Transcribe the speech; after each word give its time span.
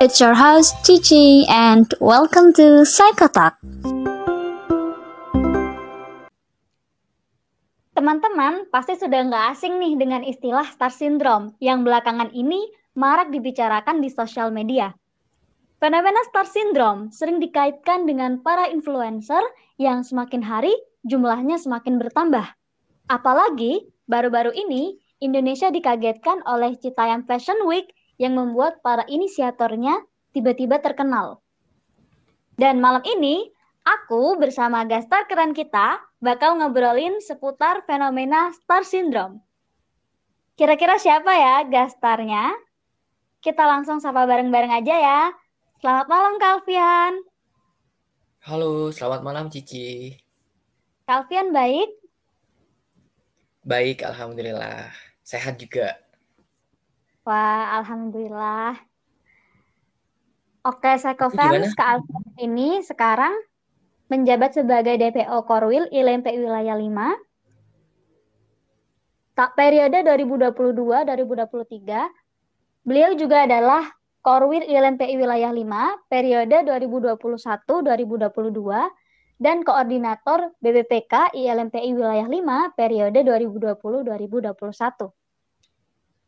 It's 0.00 0.16
your 0.16 0.32
host 0.32 0.80
Cici 0.80 1.44
and 1.52 1.84
welcome 2.00 2.56
to 2.56 2.88
Psychotalk. 2.88 3.60
Teman-teman 7.92 8.64
pasti 8.72 8.96
sudah 8.96 9.28
nggak 9.28 9.44
asing 9.52 9.76
nih 9.76 10.00
dengan 10.00 10.24
istilah 10.24 10.64
star 10.72 10.88
syndrome 10.88 11.52
yang 11.60 11.84
belakangan 11.84 12.32
ini 12.32 12.64
marak 12.96 13.28
dibicarakan 13.28 14.00
di 14.00 14.08
sosial 14.08 14.48
media. 14.48 14.96
Fenomena 15.84 16.24
star 16.32 16.48
syndrome 16.48 17.12
sering 17.12 17.36
dikaitkan 17.36 18.08
dengan 18.08 18.40
para 18.40 18.72
influencer 18.72 19.44
yang 19.76 20.00
semakin 20.00 20.40
hari 20.40 20.72
jumlahnya 21.04 21.60
semakin 21.60 22.00
bertambah. 22.00 22.48
Apalagi 23.12 23.84
baru-baru 24.08 24.56
ini 24.56 24.96
Indonesia 25.20 25.68
dikagetkan 25.68 26.40
oleh 26.48 26.72
Citayam 26.80 27.28
Fashion 27.28 27.68
Week 27.68 27.92
yang 28.20 28.36
membuat 28.36 28.84
para 28.84 29.08
inisiatornya 29.08 30.04
tiba-tiba 30.36 30.76
terkenal. 30.84 31.40
Dan 32.60 32.76
malam 32.84 33.00
ini, 33.08 33.48
aku 33.80 34.36
bersama 34.36 34.84
gastar 34.84 35.24
keren 35.24 35.56
kita 35.56 35.96
bakal 36.20 36.60
ngobrolin 36.60 37.16
seputar 37.24 37.80
fenomena 37.88 38.52
star 38.52 38.84
syndrome. 38.84 39.40
Kira-kira 40.60 41.00
siapa 41.00 41.32
ya 41.32 41.64
gastarnya? 41.64 42.52
Kita 43.40 43.64
langsung 43.64 44.04
sapa 44.04 44.28
bareng-bareng 44.28 44.76
aja 44.76 44.96
ya. 45.00 45.20
Selamat 45.80 46.12
malam 46.12 46.36
Kalvian. 46.36 47.24
Halo, 48.44 48.92
selamat 48.92 49.24
malam 49.24 49.48
Cici. 49.48 50.12
Kalvian 51.08 51.56
baik? 51.56 51.88
Baik, 53.64 54.04
alhamdulillah. 54.04 54.92
Sehat 55.24 55.56
juga. 55.56 56.09
Wah, 57.30 57.78
alhamdulillah. 57.78 58.74
Oke, 60.66 60.98
Psychofans 60.98 61.78
ke 61.78 61.84
Alfred 61.86 62.26
ini 62.42 62.82
sekarang 62.82 63.30
menjabat 64.10 64.58
sebagai 64.58 64.98
DPO 64.98 65.46
Korwil 65.46 65.86
ILMP 65.94 66.26
Wilayah 66.26 66.74
5. 66.74 66.90
Tak 69.38 69.54
periode 69.54 70.02
2022-2023, 70.10 72.82
beliau 72.82 73.14
juga 73.14 73.46
adalah 73.46 73.86
Korwil 74.26 74.66
ILMPI 74.66 75.14
Wilayah 75.14 75.54
5 75.54 76.10
periode 76.10 76.66
2021-2022 76.66 79.38
dan 79.38 79.62
koordinator 79.62 80.50
BBPK 80.58 81.30
ILMPI 81.38 81.94
Wilayah 81.94 82.26
5 82.26 82.74
periode 82.74 83.22
2020-2021. 83.22 85.19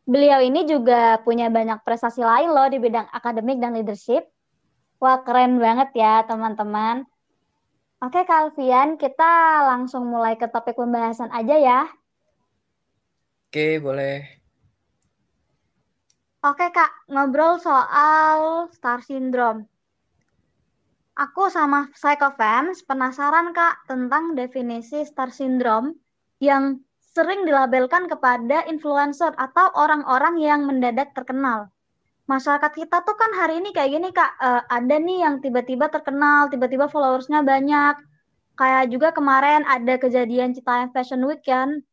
Beliau 0.03 0.43
ini 0.43 0.67
juga 0.67 1.15
punya 1.23 1.47
banyak 1.47 1.79
prestasi 1.87 2.19
lain 2.19 2.51
loh 2.51 2.67
di 2.67 2.75
bidang 2.75 3.07
akademik 3.15 3.57
dan 3.63 3.71
leadership. 3.71 4.27
Wah, 4.99 5.23
keren 5.23 5.59
banget 5.59 5.95
ya, 5.95 6.27
teman-teman. 6.27 7.07
Oke, 8.03 8.27
Kalvian, 8.27 8.99
kita 8.99 9.63
langsung 9.63 10.11
mulai 10.11 10.35
ke 10.35 10.51
topik 10.51 10.75
pembahasan 10.75 11.31
aja 11.31 11.55
ya. 11.55 11.79
Oke, 13.47 13.79
boleh. 13.79 14.27
Oke, 16.43 16.67
Kak, 16.75 17.07
ngobrol 17.07 17.63
soal 17.63 18.67
star 18.75 18.99
syndrome. 18.99 19.71
Aku 21.15 21.47
sama 21.47 21.87
Psychofans 21.95 22.83
penasaran, 22.83 23.55
Kak, 23.55 23.87
tentang 23.87 24.35
definisi 24.35 25.07
star 25.07 25.31
syndrome 25.31 25.95
yang 26.43 26.83
sering 27.13 27.45
dilabelkan 27.45 28.09
kepada 28.09 28.65
influencer 28.65 29.37
atau 29.37 29.69
orang-orang 29.77 30.41
yang 30.41 30.65
mendadak 30.65 31.13
terkenal. 31.13 31.69
Masyarakat 32.25 32.73
kita 32.73 33.05
tuh 33.05 33.13
kan 33.13 33.31
hari 33.37 33.61
ini 33.61 33.69
kayak 33.69 33.89
gini 33.93 34.09
kak, 34.09 34.33
uh, 34.41 34.65
ada 34.65 34.95
nih 34.97 35.21
yang 35.21 35.37
tiba-tiba 35.37 35.93
terkenal, 35.93 36.49
tiba-tiba 36.49 36.89
followersnya 36.89 37.45
banyak. 37.45 38.01
Kayak 38.57 38.83
juga 38.89 39.07
kemarin 39.13 39.61
ada 39.65 39.97
kejadian 39.97 40.57
Citayam 40.57 40.89
Fashion 40.89 41.21
Week 41.25 41.41
kan, 41.45 41.85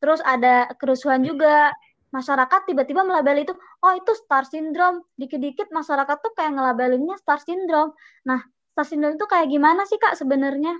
terus 0.00 0.24
ada 0.24 0.72
kerusuhan 0.80 1.20
juga. 1.20 1.72
Masyarakat 2.14 2.70
tiba-tiba 2.70 3.02
melabel 3.02 3.42
itu, 3.42 3.52
oh 3.82 3.92
itu 3.98 4.14
star 4.14 4.46
syndrome. 4.46 5.02
Dikit-dikit 5.18 5.74
masyarakat 5.74 6.16
tuh 6.22 6.32
kayak 6.38 6.54
ngelabelinnya 6.54 7.18
star 7.18 7.42
syndrome. 7.42 7.90
Nah, 8.22 8.38
star 8.72 8.86
syndrome 8.86 9.18
itu 9.18 9.26
kayak 9.26 9.50
gimana 9.50 9.82
sih 9.90 9.98
kak 9.98 10.14
sebenarnya? 10.14 10.78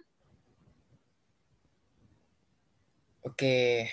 Oke, 3.25 3.89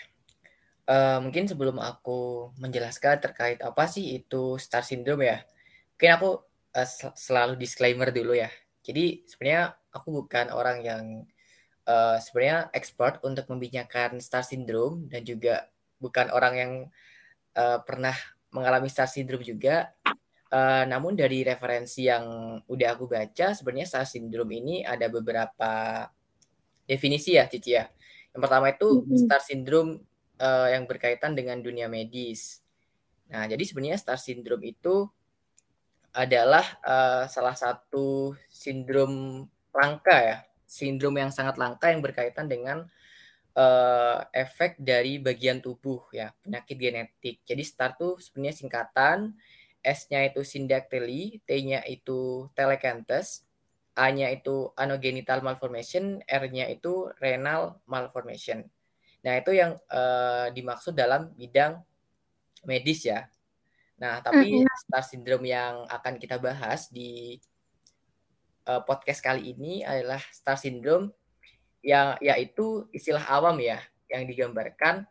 uh, 0.92 1.24
mungkin 1.24 1.48
sebelum 1.48 1.80
aku 1.80 2.52
menjelaskan 2.60 3.24
terkait 3.24 3.64
apa 3.64 3.88
sih 3.88 4.20
itu 4.20 4.60
star 4.60 4.84
syndrome 4.84 5.24
ya, 5.24 5.48
mungkin 5.96 6.12
aku 6.20 6.30
uh, 6.76 6.88
selalu 7.16 7.56
disclaimer 7.56 8.12
dulu 8.12 8.36
ya. 8.36 8.52
Jadi 8.84 9.24
sebenarnya 9.24 9.72
aku 9.96 10.20
bukan 10.20 10.52
orang 10.52 10.84
yang 10.84 11.04
uh, 11.88 12.20
sebenarnya 12.20 12.76
expert 12.76 13.24
untuk 13.24 13.48
membicarakan 13.48 14.20
star 14.20 14.44
syndrome 14.44 15.08
dan 15.08 15.24
juga 15.24 15.72
bukan 16.04 16.28
orang 16.36 16.54
yang 16.60 16.72
uh, 17.56 17.80
pernah 17.88 18.16
mengalami 18.52 18.92
star 18.92 19.08
syndrome 19.08 19.48
juga. 19.48 19.96
Uh, 20.52 20.84
namun 20.92 21.16
dari 21.16 21.48
referensi 21.48 22.12
yang 22.12 22.60
udah 22.68 23.00
aku 23.00 23.08
baca, 23.08 23.56
sebenarnya 23.56 23.88
star 23.88 24.04
syndrome 24.04 24.60
ini 24.60 24.84
ada 24.84 25.08
beberapa 25.08 26.04
definisi 26.84 27.40
ya, 27.40 27.48
Cici 27.48 27.80
ya. 27.80 27.88
Yang 28.32 28.42
pertama 28.48 28.66
itu 28.72 28.88
mm-hmm. 29.04 29.20
star 29.28 29.42
syndrome 29.44 29.92
uh, 30.40 30.68
yang 30.72 30.88
berkaitan 30.88 31.36
dengan 31.36 31.60
dunia 31.60 31.92
medis. 31.92 32.64
Nah, 33.32 33.48
jadi 33.48 33.64
sebenarnya 33.64 34.00
star 34.00 34.20
syndrome 34.20 34.68
itu 34.68 35.08
adalah 36.12 36.64
uh, 36.84 37.24
salah 37.32 37.56
satu 37.56 38.36
sindrom 38.52 39.48
langka 39.72 40.18
ya, 40.20 40.38
sindrom 40.68 41.16
yang 41.16 41.32
sangat 41.32 41.56
langka 41.56 41.88
yang 41.88 42.04
berkaitan 42.04 42.52
dengan 42.52 42.84
uh, 43.56 44.20
efek 44.36 44.76
dari 44.76 45.24
bagian 45.24 45.64
tubuh 45.64 46.12
ya, 46.12 46.36
penyakit 46.44 46.76
genetik. 46.76 47.40
Jadi 47.48 47.64
star 47.64 47.96
tuh 47.96 48.20
sebenarnya 48.20 48.56
singkatan, 48.60 49.32
S-nya 49.80 50.28
itu 50.28 50.44
syndactyly, 50.44 51.40
T-nya 51.48 51.88
itu 51.88 52.52
telecanthus, 52.54 53.48
A-nya 53.92 54.32
itu 54.32 54.72
anogenital 54.80 55.44
malformation, 55.44 56.24
R-nya 56.24 56.72
itu 56.72 57.12
renal 57.20 57.84
malformation. 57.84 58.64
Nah, 59.22 59.34
itu 59.38 59.52
yang 59.52 59.76
uh, 59.92 60.48
dimaksud 60.50 60.96
dalam 60.96 61.36
bidang 61.36 61.84
medis 62.64 63.04
ya. 63.04 63.28
Nah, 64.00 64.24
tapi 64.24 64.64
mm-hmm. 64.64 64.80
star 64.88 65.04
syndrome 65.06 65.46
yang 65.46 65.86
akan 65.92 66.18
kita 66.18 66.42
bahas 66.42 66.90
di 66.90 67.38
uh, 68.66 68.82
podcast 68.82 69.22
kali 69.22 69.54
ini 69.54 69.86
adalah 69.86 70.24
star 70.32 70.58
syndrome 70.58 71.14
yang 71.84 72.18
yaitu 72.24 72.88
istilah 72.96 73.22
awam 73.28 73.60
ya, 73.60 73.78
yang 74.10 74.24
digambarkan 74.26 75.06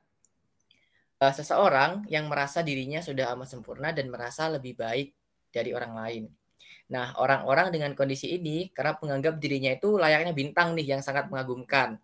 uh, 1.21 1.33
seseorang 1.37 2.09
yang 2.09 2.27
merasa 2.27 2.65
dirinya 2.65 3.05
sudah 3.05 3.31
amat 3.37 3.55
sempurna 3.55 3.93
dan 3.93 4.09
merasa 4.09 4.49
lebih 4.49 4.75
baik 4.75 5.13
dari 5.53 5.71
orang 5.77 5.93
lain. 5.95 6.25
Nah, 6.91 7.15
orang-orang 7.23 7.71
dengan 7.71 7.95
kondisi 7.95 8.35
ini 8.35 8.75
kerap 8.75 8.99
menganggap 9.07 9.39
dirinya 9.39 9.71
itu 9.71 9.95
layaknya 9.95 10.35
bintang 10.35 10.75
nih 10.75 10.99
yang 10.99 11.03
sangat 11.07 11.31
mengagumkan. 11.31 12.03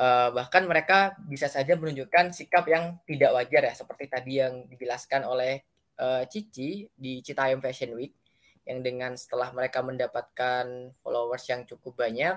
Uh, 0.00 0.32
bahkan 0.32 0.64
mereka 0.64 1.16
bisa 1.28 1.48
saja 1.48 1.76
menunjukkan 1.76 2.32
sikap 2.32 2.64
yang 2.68 3.00
tidak 3.04 3.36
wajar 3.36 3.68
ya, 3.68 3.74
seperti 3.76 4.04
tadi 4.08 4.40
yang 4.40 4.64
dijelaskan 4.68 5.28
oleh 5.28 5.60
uh, 6.00 6.24
Cici 6.24 6.88
di 6.96 7.20
Citayam 7.20 7.60
Fashion 7.60 7.92
Week, 7.96 8.16
yang 8.64 8.80
dengan 8.80 9.16
setelah 9.16 9.52
mereka 9.52 9.84
mendapatkan 9.84 10.96
followers 11.04 11.44
yang 11.48 11.68
cukup 11.68 12.00
banyak, 12.00 12.36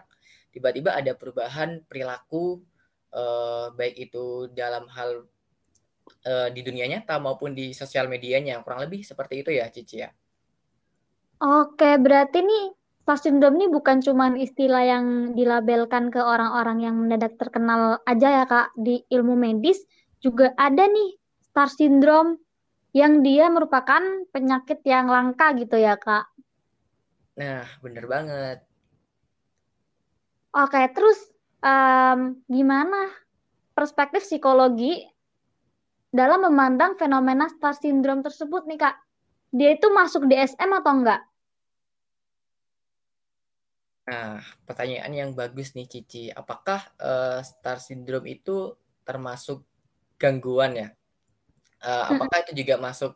tiba-tiba 0.51 0.91
ada 0.91 1.15
perubahan 1.15 1.83
perilaku, 1.87 2.63
uh, 3.15 3.71
baik 3.75 4.11
itu 4.11 4.51
dalam 4.51 4.87
hal 4.91 5.23
uh, 6.27 6.47
di 6.51 6.61
dunia 6.63 6.87
nyata 6.87 7.15
maupun 7.19 7.55
di 7.55 7.71
sosial 7.71 8.11
medianya, 8.11 8.59
kurang 8.59 8.83
lebih 8.83 9.07
seperti 9.07 9.39
itu 9.39 9.55
ya 9.55 9.71
Cici 9.71 10.03
ya. 10.03 10.11
Oke, 11.41 11.97
berarti 11.97 12.45
nih 12.45 12.65
star 13.03 13.19
syndrome 13.19 13.59
ini 13.59 13.67
bukan 13.67 13.99
cuma 13.99 14.31
istilah 14.37 14.83
yang 14.85 15.05
dilabelkan 15.35 16.07
ke 16.13 16.21
orang-orang 16.21 16.85
yang 16.85 16.95
mendadak 16.95 17.35
terkenal 17.35 17.99
aja 18.07 18.43
ya 18.43 18.45
Kak. 18.47 18.75
Di 18.77 19.03
ilmu 19.09 19.35
medis 19.35 19.81
juga 20.23 20.55
ada 20.55 20.87
nih 20.87 21.19
star 21.41 21.67
syndrome 21.67 22.39
yang 22.93 23.25
dia 23.25 23.49
merupakan 23.49 24.01
penyakit 24.29 24.85
yang 24.85 25.09
langka 25.09 25.51
gitu 25.57 25.75
ya 25.75 25.97
Kak. 25.97 26.29
Nah, 27.35 27.65
bener 27.81 28.05
banget. 28.05 28.57
Oke, 30.53 30.85
terus 30.93 31.17
um, 31.65 32.37
gimana 32.45 33.09
perspektif 33.73 34.21
psikologi 34.21 35.01
dalam 36.13 36.45
memandang 36.45 36.93
fenomena 36.93 37.49
star 37.49 37.73
syndrome 37.73 38.21
tersebut 38.21 38.69
nih 38.69 38.77
Kak? 38.77 38.95
Dia 39.53 39.77
itu 39.77 39.87
masuk 39.93 40.25
DSM 40.25 40.69
atau 40.81 40.91
enggak? 40.97 41.21
Nah, 44.03 44.41
pertanyaan 44.65 45.13
yang 45.13 45.29
bagus 45.37 45.77
nih 45.77 45.85
Cici. 45.85 46.33
Apakah 46.33 46.81
uh, 46.97 47.39
star 47.45 47.77
syndrome 47.77 48.27
itu 48.33 48.73
termasuk 49.05 49.61
gangguan 50.17 50.73
ya? 50.73 50.87
Uh, 51.79 52.17
apakah 52.17 52.41
itu 52.43 52.65
juga 52.65 52.81
masuk 52.81 53.13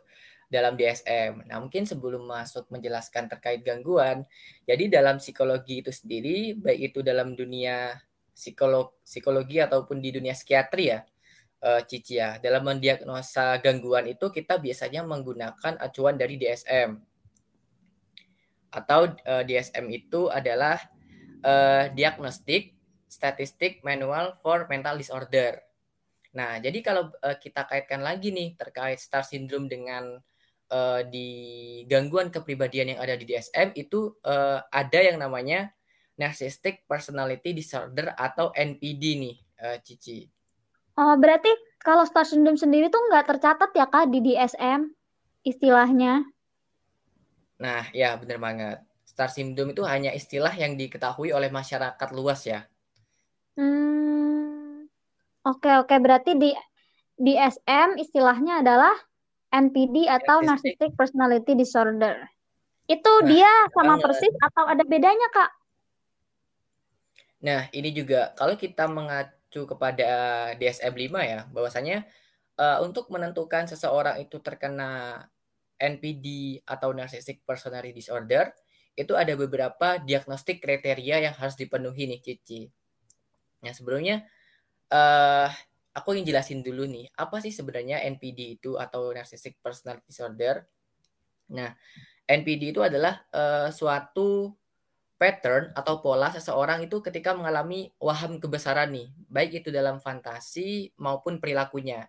dalam 0.47 0.79
DSM. 0.79 1.43
Nah, 1.43 1.59
mungkin 1.59 1.83
sebelum 1.83 2.23
masuk 2.23 2.71
menjelaskan 2.71 3.27
terkait 3.27 3.65
gangguan, 3.67 4.23
jadi 4.63 4.87
dalam 4.87 5.19
psikologi 5.19 5.83
itu 5.83 5.91
sendiri, 5.91 6.55
baik 6.55 6.93
itu 6.93 6.99
dalam 7.03 7.35
dunia 7.35 7.99
psikolog 8.31 8.95
psikologi 9.03 9.59
ataupun 9.59 9.99
di 9.99 10.15
dunia 10.15 10.31
psikiatri 10.31 10.93
ya, 10.93 11.03
uh, 11.63 11.81
ya, 11.89 12.37
dalam 12.37 12.63
mendiagnosa 12.65 13.57
gangguan 13.61 14.05
itu 14.09 14.29
kita 14.29 14.61
biasanya 14.61 15.01
menggunakan 15.05 15.79
acuan 15.81 16.15
dari 16.17 16.37
DSM. 16.37 16.97
Atau 18.67 19.15
uh, 19.15 19.41
eh, 19.41 19.43
DSM 19.47 19.85
itu 19.89 20.27
adalah 20.27 20.77
uh, 21.41 21.89
Diagnostic 21.95 22.75
Statistic 23.07 23.81
Manual 23.81 24.35
for 24.43 24.67
Mental 24.67 24.99
Disorder. 24.99 25.63
Nah, 26.35 26.59
jadi 26.61 26.83
kalau 26.83 27.09
uh, 27.23 27.37
kita 27.39 27.65
kaitkan 27.65 28.03
lagi 28.03 28.29
nih 28.29 28.53
terkait 28.59 28.99
star 28.99 29.23
syndrome 29.23 29.71
dengan 29.71 30.19
uh, 30.69 31.01
di 31.07 31.29
gangguan 31.87 32.29
kepribadian 32.29 32.93
yang 32.93 32.99
ada 33.01 33.15
di 33.15 33.25
DSM 33.25 33.73
itu 33.73 34.13
uh, 34.27 34.61
ada 34.69 34.99
yang 34.99 35.17
namanya 35.17 35.71
narcissistic 36.19 36.83
personality 36.85 37.55
disorder 37.55 38.13
atau 38.13 38.51
NPD 38.53 39.03
nih, 39.17 39.37
uh, 39.63 39.77
Cici. 39.81 40.36
Oh, 40.97 41.13
berarti 41.13 41.53
kalau 41.85 42.03
star 42.09 42.25
syndrome 42.25 42.57
sendiri 42.57 42.89
tuh 42.89 42.99
nggak 43.13 43.29
tercatat 43.29 43.69
ya 43.77 43.85
kak 43.85 44.09
di 44.09 44.19
DSM 44.25 44.89
istilahnya? 45.45 46.25
Nah, 47.61 47.85
ya 47.93 48.17
benar 48.17 48.37
banget. 48.41 48.77
Star 49.05 49.29
syndrome 49.29 49.77
itu 49.77 49.85
hanya 49.85 50.09
istilah 50.13 50.53
yang 50.57 50.73
diketahui 50.73 51.29
oleh 51.29 51.53
masyarakat 51.53 52.09
luas 52.17 52.41
ya. 52.49 52.65
Hmm, 53.57 54.85
oke 55.41 55.71
oke 55.85 55.95
berarti 55.97 56.37
di 56.37 56.53
DSM 57.17 57.97
istilahnya 57.97 58.61
adalah 58.61 58.93
NPD 59.49 60.05
atau 60.05 60.45
Narcissistic 60.45 60.93
Personality 60.93 61.57
Disorder. 61.57 62.25
Itu 62.85 63.11
nah, 63.21 63.27
dia 63.27 63.51
sama 63.73 63.97
banget. 63.97 64.03
persis 64.05 64.33
atau 64.37 64.63
ada 64.69 64.83
bedanya, 64.85 65.27
Kak? 65.33 65.51
Nah, 67.43 67.69
ini 67.73 67.93
juga 67.93 68.33
kalau 68.33 68.57
kita 68.57 68.89
mengacu 69.47 69.63
kepada 69.63 70.09
DSM-5 70.59 71.15
ya, 71.23 71.39
bahwasanya 71.55 72.03
uh, 72.59 72.83
untuk 72.83 73.07
menentukan 73.07 73.63
seseorang 73.71 74.19
itu 74.19 74.43
terkena 74.43 75.23
NPD 75.79 76.59
atau 76.67 76.91
Narcissistic 76.91 77.47
Personality 77.47 77.95
Disorder, 77.95 78.51
itu 78.97 79.15
ada 79.15 79.31
beberapa 79.39 80.03
diagnostik 80.03 80.59
kriteria 80.59 81.31
yang 81.31 81.35
harus 81.39 81.55
dipenuhi 81.55 82.11
nih, 82.11 82.19
Cici. 82.19 82.67
Nah, 83.63 83.71
sebelumnya 83.71 84.27
uh, 84.91 85.47
aku 85.95 86.17
ingin 86.17 86.35
jelasin 86.35 86.59
dulu 86.59 86.83
nih, 86.83 87.07
apa 87.15 87.39
sih 87.39 87.55
sebenarnya 87.55 88.03
NPD 88.03 88.59
itu 88.59 88.75
atau 88.75 89.15
Narcissistic 89.15 89.63
Personality 89.63 90.11
Disorder? 90.11 90.67
Nah, 91.55 91.71
NPD 92.27 92.75
itu 92.75 92.83
adalah 92.83 93.23
uh, 93.31 93.71
suatu 93.71 94.51
pattern 95.17 95.73
atau 95.73 95.99
pola 95.99 96.29
seseorang 96.29 96.85
itu 96.85 97.01
ketika 97.01 97.33
mengalami 97.33 97.89
waham 97.97 98.37
kebesaran 98.37 98.93
nih, 98.93 99.09
baik 99.27 99.65
itu 99.65 99.69
dalam 99.73 99.97
fantasi 99.97 100.93
maupun 101.01 101.41
perilakunya. 101.41 102.05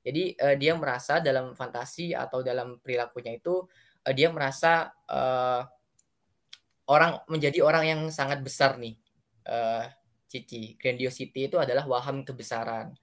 Jadi 0.00 0.32
uh, 0.40 0.56
dia 0.56 0.72
merasa 0.72 1.20
dalam 1.20 1.52
fantasi 1.52 2.16
atau 2.16 2.40
dalam 2.40 2.80
perilakunya 2.80 3.36
itu 3.36 3.68
uh, 4.08 4.14
dia 4.16 4.32
merasa 4.32 4.88
uh, 5.12 5.68
orang 6.88 7.20
menjadi 7.28 7.60
orang 7.60 7.84
yang 7.84 8.00
sangat 8.08 8.40
besar 8.40 8.80
nih. 8.80 8.96
Uh, 9.44 9.84
Cici, 10.30 10.78
grandiosity 10.78 11.50
itu 11.50 11.58
adalah 11.58 11.84
waham 11.90 12.22
kebesaran. 12.22 12.94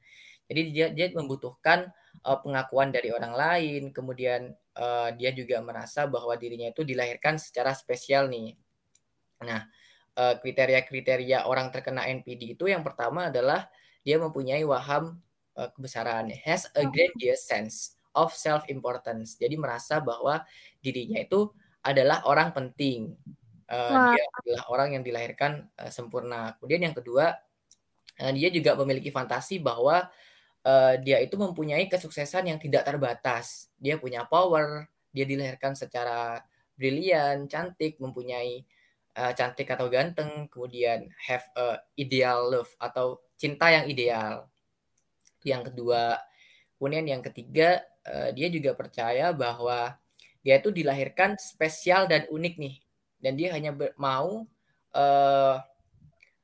Jadi 0.48 0.62
dia 0.72 0.88
dia 0.96 1.12
membutuhkan 1.12 1.92
uh, 2.24 2.40
pengakuan 2.40 2.90
dari 2.90 3.12
orang 3.12 3.36
lain, 3.36 3.92
kemudian 3.92 4.56
uh, 4.80 5.12
dia 5.12 5.36
juga 5.36 5.60
merasa 5.60 6.08
bahwa 6.08 6.34
dirinya 6.40 6.72
itu 6.72 6.88
dilahirkan 6.88 7.36
secara 7.36 7.76
spesial 7.76 8.32
nih. 8.32 8.56
Nah, 9.44 9.70
kriteria-kriteria 10.18 11.46
uh, 11.46 11.50
orang 11.50 11.70
terkena 11.70 12.10
NPD 12.10 12.58
itu 12.58 12.66
yang 12.66 12.82
pertama 12.82 13.30
adalah 13.30 13.70
dia 14.02 14.18
mempunyai 14.18 14.66
waham 14.66 15.22
uh, 15.58 15.70
kebesaran, 15.74 16.32
has 16.46 16.70
a 16.78 16.86
grandiose 16.86 17.44
sense 17.46 17.98
of 18.18 18.34
self 18.34 18.66
importance. 18.72 19.38
Jadi 19.38 19.54
merasa 19.58 20.02
bahwa 20.02 20.42
dirinya 20.82 21.22
itu 21.22 21.54
adalah 21.86 22.26
orang 22.26 22.50
penting. 22.52 23.14
Uh, 23.68 24.16
dia 24.16 24.24
adalah 24.44 24.64
orang 24.72 24.90
yang 24.96 25.04
dilahirkan 25.04 25.68
uh, 25.76 25.92
sempurna. 25.92 26.56
Kemudian 26.58 26.88
yang 26.88 26.96
kedua, 26.96 27.36
uh, 28.24 28.32
dia 28.34 28.50
juga 28.50 28.74
memiliki 28.80 29.12
fantasi 29.12 29.60
bahwa 29.60 30.08
uh, 30.64 30.94
dia 30.98 31.20
itu 31.20 31.36
mempunyai 31.36 31.86
kesuksesan 31.92 32.48
yang 32.50 32.58
tidak 32.58 32.88
terbatas. 32.88 33.70
Dia 33.78 34.00
punya 34.00 34.24
power, 34.24 34.88
dia 35.12 35.28
dilahirkan 35.28 35.76
secara 35.76 36.42
brilian, 36.80 37.46
cantik, 37.52 38.00
mempunyai 38.00 38.64
uh, 39.18 39.34
cantik 39.34 39.74
atau 39.74 39.90
ganteng, 39.90 40.46
kemudian 40.54 41.10
have 41.18 41.44
a 41.58 41.82
ideal 41.98 42.46
love 42.54 42.70
atau 42.78 43.18
cinta 43.34 43.74
yang 43.74 43.90
ideal. 43.90 44.46
Yang 45.42 45.74
kedua, 45.74 46.22
kemudian 46.78 47.10
yang 47.10 47.26
ketiga, 47.26 47.82
uh, 48.06 48.30
dia 48.32 48.48
juga 48.54 48.78
percaya 48.78 49.34
bahwa 49.34 49.98
dia 50.46 50.62
itu 50.62 50.70
dilahirkan 50.70 51.36
spesial 51.42 52.06
dan 52.06 52.30
unik 52.30 52.56
nih, 52.62 52.76
dan 53.20 53.34
dia 53.34 53.50
hanya 53.52 53.74
ber 53.74 53.98
mau 53.98 54.46
uh, 54.94 55.56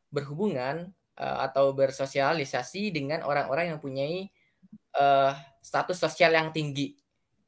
berhubungan 0.10 0.90
uh, 1.18 1.38
atau 1.46 1.72
bersosialisasi 1.72 2.90
dengan 2.90 3.22
orang-orang 3.24 3.74
yang 3.74 3.80
punya 3.80 4.06
uh, 4.98 5.34
status 5.62 5.98
sosial 6.02 6.34
yang 6.34 6.50
tinggi 6.52 6.98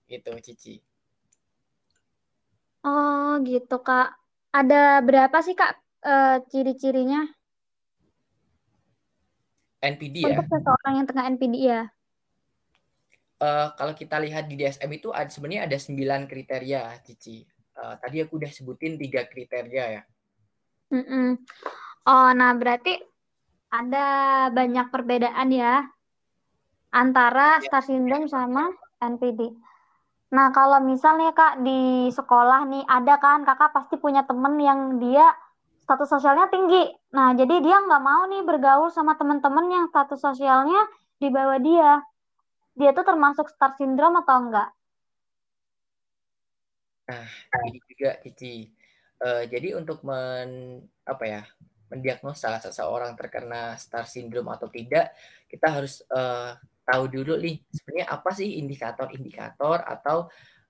gitu 0.05 0.31
Cici. 0.37 0.81
Oh 2.85 3.41
gitu 3.41 3.81
Kak. 3.81 4.24
Ada 4.55 5.03
berapa 5.03 5.37
sih 5.43 5.51
Kak 5.51 5.71
uh, 6.07 6.37
ciri-cirinya? 6.47 7.27
NPD 9.83 10.23
ya. 10.23 10.39
Untuk 10.39 10.47
seseorang 10.47 10.93
yang 11.03 11.07
tengah 11.11 11.25
NPD 11.35 11.55
ya. 11.59 11.81
Uh, 13.35 13.67
kalau 13.75 13.91
kita 13.91 14.15
lihat 14.23 14.47
di 14.47 14.55
DSM 14.55 14.87
itu 14.95 15.11
ada 15.11 15.27
sebenarnya 15.27 15.67
ada 15.67 15.75
sembilan 15.75 16.23
kriteria 16.23 17.03
Cici. 17.03 17.43
Uh, 17.75 17.99
tadi 17.99 18.23
aku 18.23 18.39
udah 18.39 18.47
sebutin 18.47 18.95
tiga 18.95 19.27
kriteria 19.27 19.85
ya. 19.99 20.01
Mm 20.95 21.03
-mm. 21.03 21.27
Oh, 22.07 22.31
nah 22.31 22.55
berarti 22.55 22.95
ada 23.75 24.07
banyak 24.55 24.87
perbedaan 24.87 25.51
ya 25.51 25.83
antara 26.95 27.59
ya. 27.59 27.67
star 27.67 27.83
syndrome 27.83 28.31
sama 28.31 28.71
NPD. 29.03 29.51
Nah, 30.35 30.51
kalau 30.51 30.83
misalnya 30.83 31.31
Kak 31.31 31.63
di 31.63 32.11
sekolah 32.11 32.67
nih 32.67 32.83
ada 32.83 33.15
kan 33.23 33.47
Kakak 33.47 33.71
pasti 33.71 33.95
punya 33.95 34.27
temen 34.27 34.59
yang 34.59 34.99
dia 34.99 35.31
status 35.79 36.11
sosialnya 36.11 36.51
tinggi. 36.51 36.91
Nah, 37.15 37.31
jadi 37.39 37.63
dia 37.63 37.79
nggak 37.79 38.03
mau 38.03 38.27
nih 38.27 38.43
bergaul 38.43 38.91
sama 38.91 39.15
teman-teman 39.15 39.71
yang 39.71 39.85
status 39.87 40.19
sosialnya 40.19 40.83
di 41.23 41.31
bawah 41.31 41.55
dia. 41.63 42.03
Dia 42.75 42.91
tuh 42.91 43.07
termasuk 43.07 43.47
star 43.47 43.79
syndrome 43.79 44.19
atau 44.19 44.35
enggak? 44.43 44.69
Nah, 47.07 47.27
ini 47.71 47.79
juga 47.87 48.19
Cici. 48.19 48.67
Uh, 49.15 49.47
jadi 49.47 49.79
untuk 49.79 50.03
men 50.03 50.83
apa 51.07 51.23
ya 51.23 51.41
mendiagnosa 51.87 52.59
seseorang 52.59 53.15
terkena 53.15 53.79
star 53.79 54.03
syndrome 54.03 54.51
atau 54.51 54.67
tidak, 54.67 55.15
kita 55.47 55.71
harus 55.71 56.03
uh, 56.11 56.59
tahu 56.85 57.09
dulu 57.09 57.41
nih 57.41 57.57
sebenarnya 57.73 58.07
apa 58.13 58.29
sih 58.31 58.61
indikator-indikator 58.61 59.81
atau 59.81 60.29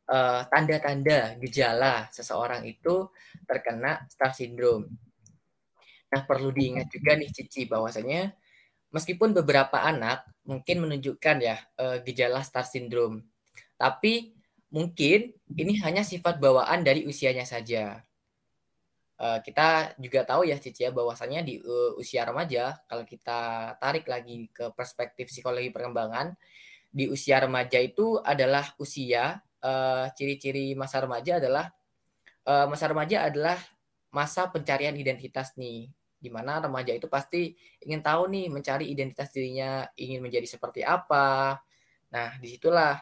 uh, 0.10 0.42
tanda-tanda 0.48 1.36
gejala 1.44 2.08
seseorang 2.10 2.64
itu 2.66 3.12
terkena 3.44 4.08
star 4.08 4.32
syndrome. 4.32 4.90
Nah, 6.10 6.22
perlu 6.24 6.56
diingat 6.56 6.88
juga 6.88 7.20
nih 7.20 7.30
Cici 7.36 7.68
bahwasanya 7.68 8.32
meskipun 8.96 9.36
beberapa 9.36 9.84
anak 9.84 10.24
mungkin 10.48 10.88
menunjukkan 10.88 11.38
ya 11.44 11.60
uh, 11.82 12.00
gejala 12.06 12.40
star 12.46 12.64
syndrome, 12.64 13.28
tapi 13.76 14.32
mungkin 14.72 15.36
ini 15.52 15.74
hanya 15.84 16.08
sifat 16.08 16.40
bawaan 16.40 16.88
dari 16.88 17.04
usianya 17.04 17.44
saja. 17.44 18.00
Uh, 19.16 19.40
kita 19.40 19.96
juga 19.96 20.28
tahu 20.28 20.44
ya 20.44 20.60
Cici 20.60 20.84
ya 20.84 20.92
bahwasannya 20.92 21.40
di 21.48 21.64
uh, 21.64 21.96
usia 21.96 22.28
remaja 22.28 22.84
kalau 22.84 23.08
kita 23.08 23.72
tarik 23.80 24.12
lagi 24.12 24.52
ke 24.52 24.76
perspektif 24.76 25.32
psikologi 25.32 25.72
perkembangan 25.72 26.36
di 26.92 27.08
usia 27.08 27.40
remaja 27.40 27.80
itu 27.80 28.20
adalah 28.20 28.76
usia 28.76 29.40
uh, 29.64 30.12
ciri-ciri 30.20 30.76
masa 30.76 31.00
remaja 31.00 31.40
adalah 31.40 31.72
uh, 32.44 32.68
masa 32.68 32.92
remaja 32.92 33.24
adalah 33.24 33.56
masa 34.12 34.52
pencarian 34.52 35.00
identitas 35.00 35.56
nih 35.56 35.88
di 36.20 36.30
mana 36.32 36.64
remaja 36.64 36.96
itu 36.96 37.08
pasti 37.12 37.54
ingin 37.84 38.04
tahu 38.04 38.32
nih 38.32 38.48
mencari 38.52 38.90
identitas 38.90 39.30
dirinya 39.32 39.86
ingin 40.00 40.24
menjadi 40.24 40.48
seperti 40.48 40.82
apa. 40.82 41.60
Nah 42.10 42.36
di 42.40 42.48
situlah 42.50 42.98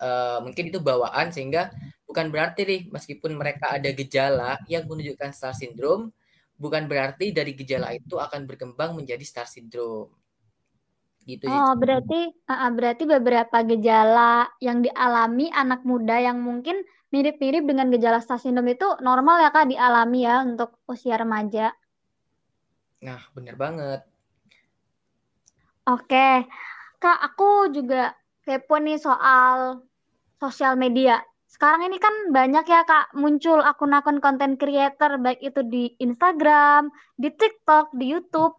uh, 0.00 0.38
mungkin 0.42 0.72
itu 0.72 0.80
bawaan 0.82 1.30
sehingga 1.30 1.70
bukan 2.10 2.26
berarti 2.34 2.66
nih 2.66 2.82
meskipun 2.90 3.38
mereka 3.38 3.70
ada 3.70 3.86
gejala 3.94 4.58
yang 4.66 4.82
menunjukkan 4.90 5.30
star 5.30 5.54
syndrome 5.54 6.10
bukan 6.58 6.90
berarti 6.90 7.30
dari 7.30 7.54
gejala 7.54 7.94
itu 7.94 8.18
akan 8.18 8.50
berkembang 8.50 8.98
menjadi 8.98 9.22
star 9.22 9.46
syndrome 9.46 10.10
Gitu 11.28 11.46
Oh, 11.46 11.76
Cici. 11.76 11.80
berarti 11.84 12.20
uh, 12.48 12.70
berarti 12.72 13.04
beberapa 13.04 13.58
gejala 13.62 14.48
yang 14.58 14.80
dialami 14.80 15.52
anak 15.52 15.84
muda 15.84 16.16
yang 16.16 16.40
mungkin 16.40 16.80
mirip-mirip 17.12 17.66
dengan 17.66 17.92
gejala 17.92 18.24
star 18.24 18.40
syndrome 18.40 18.72
itu 18.72 18.88
normal 19.04 19.44
ya 19.44 19.50
Kak 19.52 19.68
dialami 19.68 20.24
ya 20.24 20.42
untuk 20.42 20.80
usia 20.88 21.20
remaja. 21.20 21.76
Nah, 23.04 23.20
bener 23.36 23.56
banget. 23.56 24.00
Oke. 25.88 26.48
Kak, 27.00 27.18
aku 27.32 27.72
juga 27.72 28.12
kepo 28.44 28.76
nih 28.76 29.00
soal 29.00 29.84
sosial 30.36 30.76
media. 30.76 31.20
Sekarang 31.50 31.82
ini 31.82 31.98
kan 31.98 32.30
banyak 32.30 32.62
ya 32.62 32.86
Kak 32.86 33.10
muncul 33.18 33.58
akun-akun 33.58 34.22
konten 34.22 34.54
creator 34.54 35.18
baik 35.18 35.42
itu 35.42 35.66
di 35.66 35.98
Instagram, 35.98 36.94
di 37.18 37.34
TikTok, 37.34 37.90
di 37.98 38.14
YouTube 38.14 38.54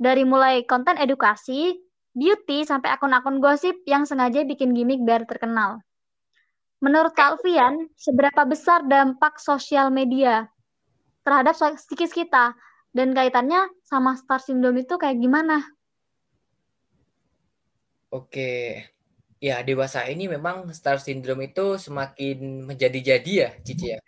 dari 0.00 0.24
mulai 0.24 0.64
konten 0.64 0.96
edukasi, 0.96 1.76
beauty 2.16 2.64
sampai 2.64 2.96
akun-akun 2.96 3.44
gosip 3.44 3.76
yang 3.84 4.08
sengaja 4.08 4.40
bikin 4.48 4.72
gimmick 4.72 5.04
biar 5.04 5.28
terkenal. 5.28 5.84
Menurut 6.80 7.12
Kak 7.12 7.36
Alfian, 7.36 7.92
seberapa 8.00 8.48
besar 8.48 8.88
dampak 8.88 9.36
sosial 9.36 9.92
media 9.92 10.48
terhadap 11.20 11.52
psikis 11.76 12.16
kita 12.16 12.56
dan 12.96 13.12
kaitannya 13.12 13.68
sama 13.84 14.16
star 14.16 14.40
syndrome 14.40 14.80
itu 14.80 14.96
kayak 14.96 15.20
gimana? 15.20 15.60
Oke. 18.08 18.88
Ya, 19.40 19.64
dewasa 19.64 20.04
ini 20.04 20.28
memang 20.28 20.68
star 20.76 21.00
syndrome 21.00 21.48
itu 21.48 21.80
semakin 21.80 22.68
menjadi-jadi 22.68 23.32
ya, 23.32 23.50
Cici 23.64 23.96
ya. 23.96 23.98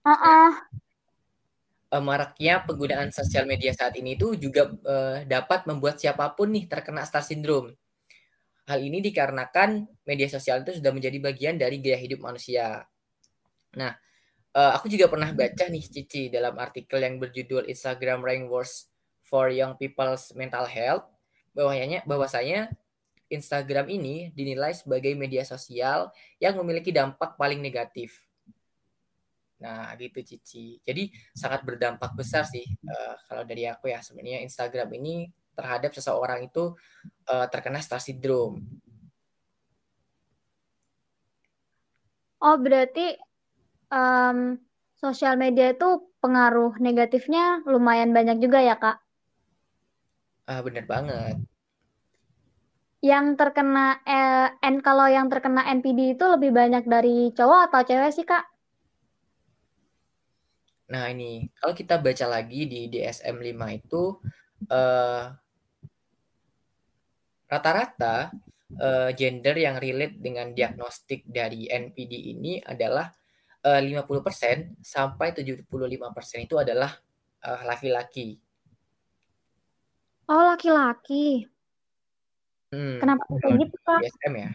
Uh-uh. 0.00 0.56
Maraknya 2.00 2.64
penggunaan 2.64 3.12
sosial 3.12 3.44
media 3.44 3.76
saat 3.76 3.92
ini 4.00 4.16
itu 4.16 4.32
juga 4.40 4.72
uh, 4.88 5.28
dapat 5.28 5.68
membuat 5.68 6.00
siapa 6.00 6.24
pun 6.32 6.56
nih 6.56 6.64
terkena 6.72 7.04
star 7.04 7.20
syndrome. 7.20 7.76
Hal 8.64 8.80
ini 8.80 9.04
dikarenakan 9.04 9.84
media 10.08 10.32
sosial 10.32 10.64
itu 10.64 10.80
sudah 10.80 10.88
menjadi 10.88 11.20
bagian 11.20 11.60
dari 11.60 11.76
gaya 11.76 12.00
hidup 12.00 12.24
manusia. 12.24 12.88
Nah, 13.76 13.92
uh, 14.56 14.72
aku 14.72 14.88
juga 14.88 15.12
pernah 15.12 15.28
baca 15.36 15.68
nih 15.68 15.84
Cici 15.84 16.32
dalam 16.32 16.56
artikel 16.56 16.96
yang 16.96 17.20
berjudul 17.20 17.68
Instagram 17.68 18.24
Rank 18.24 18.48
Wars 18.48 18.88
for 19.20 19.52
Young 19.52 19.76
People's 19.76 20.32
Mental 20.32 20.64
Health 20.64 21.12
bahwasanya 21.52 22.08
bahwasanya 22.08 22.72
Instagram 23.32 23.88
ini 23.88 24.28
dinilai 24.36 24.76
sebagai 24.76 25.16
media 25.16 25.42
sosial 25.48 26.12
yang 26.36 26.54
memiliki 26.60 26.92
dampak 26.92 27.40
paling 27.40 27.64
negatif. 27.64 28.20
Nah, 29.62 29.94
gitu 29.96 30.20
Cici. 30.20 30.76
Jadi 30.84 31.08
sangat 31.32 31.64
berdampak 31.64 32.12
besar 32.12 32.44
sih 32.44 32.66
uh, 32.66 33.14
kalau 33.24 33.48
dari 33.48 33.64
aku 33.64 33.88
ya 33.88 34.04
sebenarnya 34.04 34.44
Instagram 34.44 34.90
ini 35.00 35.30
terhadap 35.56 35.96
seseorang 35.96 36.50
itu 36.50 36.76
uh, 37.32 37.46
terkena 37.48 37.80
star 37.80 38.02
syndrome. 38.02 38.60
Oh, 42.42 42.58
berarti 42.58 43.14
um, 43.88 44.58
sosial 44.98 45.38
media 45.38 45.70
itu 45.72 46.10
pengaruh 46.18 46.74
negatifnya 46.82 47.62
lumayan 47.70 48.10
banyak 48.10 48.42
juga 48.42 48.58
ya, 48.58 48.74
Kak? 48.74 48.98
Ah, 50.50 50.58
uh, 50.58 50.60
bener 50.66 50.82
banget 50.90 51.38
yang 53.02 53.34
terkena 53.34 53.98
eh, 54.06 54.54
N 54.62 54.78
kalau 54.78 55.10
yang 55.10 55.26
terkena 55.26 55.66
NPD 55.74 56.14
itu 56.14 56.24
lebih 56.30 56.54
banyak 56.54 56.86
dari 56.86 57.34
cowok 57.34 57.60
atau 57.68 57.80
cewek 57.82 58.14
sih 58.14 58.22
kak? 58.22 58.46
Nah 60.94 61.10
ini 61.10 61.50
kalau 61.58 61.74
kita 61.74 61.98
baca 61.98 62.26
lagi 62.30 62.70
di 62.70 62.86
DSM 62.86 63.42
5 63.42 63.80
itu 63.82 64.02
eh, 64.70 65.24
rata-rata 67.50 68.30
eh, 68.78 69.10
gender 69.18 69.56
yang 69.58 69.82
relate 69.82 70.22
dengan 70.22 70.54
diagnostik 70.54 71.26
dari 71.26 71.66
NPD 71.66 72.38
ini 72.38 72.62
adalah 72.62 73.10
eh, 73.66 73.82
50% 73.82 74.78
sampai 74.78 75.34
75% 75.34 75.66
itu 76.38 76.54
adalah 76.54 76.94
eh, 77.42 77.62
laki-laki. 77.66 78.38
oh 80.30 80.54
laki-laki. 80.54 81.51
Hmm, 82.72 82.96
Kenapa 83.04 83.22
kayak 83.28 83.68
gitu, 83.68 83.76
Kak? 83.84 84.00
DSM 84.00 84.34
ya. 84.40 84.50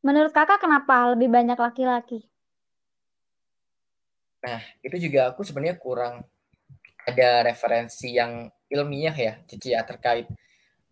Menurut 0.00 0.32
Kakak 0.32 0.62
kenapa 0.62 1.12
lebih 1.12 1.28
banyak 1.28 1.58
laki-laki? 1.58 2.24
Nah, 4.40 4.62
itu 4.80 4.96
juga 4.96 5.34
aku 5.34 5.44
sebenarnya 5.44 5.76
kurang 5.76 6.24
ada 7.04 7.44
referensi 7.44 8.16
yang 8.16 8.48
ilmiah 8.72 9.12
ya, 9.12 9.34
Cici 9.44 9.76
ya, 9.76 9.84
terkait 9.84 10.30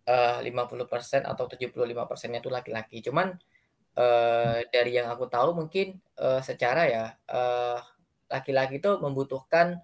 uh, 0.05 0.43
50% 0.45 1.25
atau 1.25 1.45
75%-nya 1.49 2.43
itu 2.43 2.51
laki-laki. 2.53 3.01
Cuman 3.01 3.33
uh, 3.97 4.59
dari 4.69 4.99
yang 4.99 5.09
aku 5.09 5.31
tahu 5.31 5.57
mungkin 5.57 5.97
uh, 6.21 6.45
secara 6.45 6.85
ya 6.91 7.05
uh, 7.33 7.81
laki-laki 8.29 8.83
itu 8.83 8.93
membutuhkan 9.01 9.81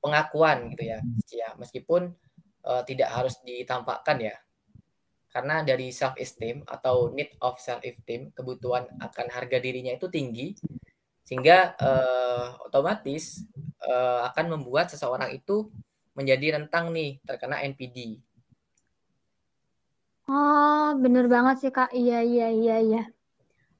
pengakuan 0.00 0.72
gitu 0.72 0.96
ya, 0.96 0.98
Cici 1.20 1.44
ya. 1.44 1.52
Meskipun 1.60 2.14
uh, 2.66 2.82
tidak 2.86 3.10
harus 3.10 3.38
ditampakkan 3.42 4.18
ya. 4.22 4.36
Karena 5.32 5.64
dari 5.64 5.88
self 5.88 6.20
esteem 6.20 6.60
atau 6.68 7.08
need 7.10 7.32
of 7.40 7.56
self 7.56 7.80
esteem, 7.80 8.30
kebutuhan 8.36 8.84
akan 9.00 9.26
harga 9.32 9.58
dirinya 9.58 9.96
itu 9.96 10.12
tinggi 10.12 10.52
sehingga 11.22 11.72
uh, 11.80 12.68
otomatis 12.68 13.46
uh, 13.80 14.28
akan 14.28 14.58
membuat 14.58 14.92
seseorang 14.92 15.32
itu 15.32 15.70
menjadi 16.12 16.60
rentang 16.60 16.92
nih 16.92 17.22
terkena 17.24 17.64
NPD. 17.64 18.20
Oh, 20.28 20.92
bener 21.00 21.26
banget 21.26 21.56
sih 21.64 21.72
Kak. 21.72 21.90
Iya, 21.96 22.20
iya, 22.20 22.48
iya, 22.52 22.76
iya. 22.78 23.02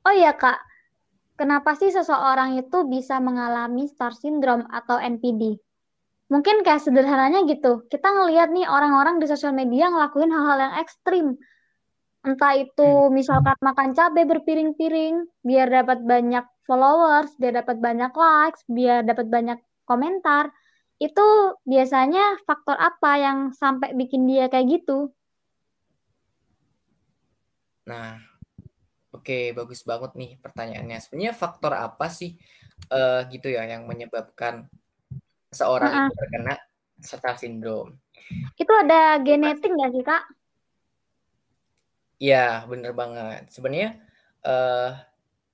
Oh 0.03 0.15
iya 0.15 0.35
Kak, 0.35 0.59
kenapa 1.39 1.79
sih 1.79 1.93
seseorang 1.93 2.59
itu 2.59 2.83
bisa 2.89 3.23
mengalami 3.23 3.87
star 3.87 4.17
syndrome 4.17 4.67
atau 4.67 4.99
NPD? 4.99 5.61
Mungkin 6.33 6.65
kayak 6.65 6.81
sederhananya 6.81 7.45
gitu. 7.45 7.85
Kita 7.93 8.09
ngelihat 8.09 8.49
nih 8.57 8.65
orang-orang 8.65 9.21
di 9.21 9.29
sosial 9.29 9.53
media 9.53 9.93
ngelakuin 9.93 10.33
hal-hal 10.33 10.59
yang 10.65 10.75
ekstrim. 10.81 11.27
Entah 12.25 12.57
itu 12.57 12.89
hmm. 12.89 13.13
misalkan 13.13 13.59
makan 13.61 13.93
cabai 13.93 14.25
berpiring-piring 14.25 15.29
biar 15.45 15.69
dapat 15.69 16.01
banyak 16.01 16.49
followers 16.65 17.35
biar 17.37 17.61
dapat 17.61 17.77
banyak 17.83 18.13
likes 18.17 18.65
biar 18.65 19.05
dapat 19.05 19.29
banyak 19.29 19.59
komentar. 19.85 20.49
Itu 20.97 21.61
biasanya 21.69 22.41
faktor 22.49 22.81
apa 22.81 23.21
yang 23.21 23.39
sampai 23.53 23.93
bikin 23.93 24.25
dia 24.25 24.49
kayak 24.49 24.81
gitu? 24.81 25.13
Nah 27.85 28.17
oke 29.13 29.29
okay, 29.29 29.45
bagus 29.53 29.85
banget 29.85 30.17
nih 30.17 30.41
pertanyaannya. 30.41 30.97
Sebenarnya 31.03 31.35
faktor 31.37 31.77
apa 31.77 32.09
sih 32.09 32.41
uh, 32.89 33.27
gitu 33.29 33.53
ya 33.53 33.69
yang 33.69 33.85
menyebabkan 33.85 34.71
seorang 35.53 35.93
uh 35.93 35.99
-uh. 36.03 36.09
itu 36.09 36.15
terkena 36.17 36.55
star 37.05 37.37
syndrome. 37.37 38.01
Itu 38.57 38.73
ada 38.73 39.21
genetik 39.21 39.71
nggak 39.71 39.91
sih 39.93 40.05
kak? 40.07 40.23
Iya 42.23 42.65
bener 42.71 42.95
banget. 42.95 43.51
Sebenarnya 43.51 43.99
uh, 44.47 44.95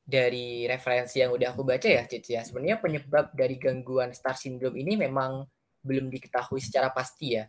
dari 0.08 0.64
referensi 0.68 1.20
yang 1.20 1.32
udah 1.36 1.52
aku 1.52 1.64
baca 1.64 1.84
ya 1.84 2.04
Cici 2.08 2.36
ya, 2.36 2.44
sebenarnya 2.44 2.80
penyebab 2.80 3.32
dari 3.36 3.60
gangguan 3.60 4.12
star 4.12 4.36
syndrome 4.36 4.76
ini 4.76 4.96
memang 4.96 5.44
belum 5.80 6.12
diketahui 6.12 6.60
secara 6.60 6.92
pasti 6.92 7.40
ya. 7.40 7.48